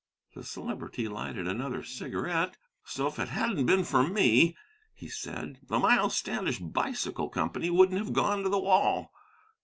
[0.33, 2.57] The Celebrity lighted another cigarette.
[2.83, 4.57] "So if it hadn't been for me,"
[4.95, 9.11] he said, "the 'Miles Standish Bicycle Company' wouldn't have gone to the wall.